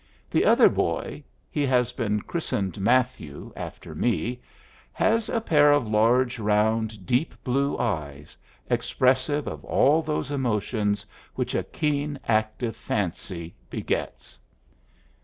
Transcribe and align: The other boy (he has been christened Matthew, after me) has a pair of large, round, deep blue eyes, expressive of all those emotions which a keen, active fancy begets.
The 0.31 0.45
other 0.45 0.67
boy 0.67 1.23
(he 1.51 1.63
has 1.67 1.91
been 1.91 2.21
christened 2.21 2.79
Matthew, 2.81 3.53
after 3.55 3.93
me) 3.93 4.41
has 4.93 5.29
a 5.29 5.39
pair 5.39 5.71
of 5.71 5.87
large, 5.87 6.39
round, 6.39 7.05
deep 7.05 7.35
blue 7.43 7.77
eyes, 7.77 8.35
expressive 8.67 9.45
of 9.47 9.63
all 9.63 10.01
those 10.01 10.31
emotions 10.31 11.05
which 11.35 11.53
a 11.53 11.61
keen, 11.61 12.17
active 12.27 12.75
fancy 12.75 13.53
begets. 13.69 14.39